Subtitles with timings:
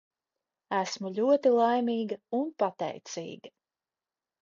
[0.77, 3.57] Esmu ļoti laimīga un pateicīga.